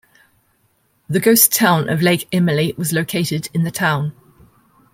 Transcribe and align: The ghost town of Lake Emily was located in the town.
The 1.07 1.19
ghost 1.19 1.53
town 1.53 1.87
of 1.87 2.01
Lake 2.01 2.27
Emily 2.33 2.73
was 2.75 2.91
located 2.91 3.49
in 3.53 3.65
the 3.65 3.69
town. 3.69 4.13